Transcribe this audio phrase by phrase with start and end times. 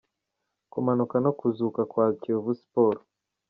[0.71, 3.01] Kumanuka no kuzuka kwa Kiyovu Siporo.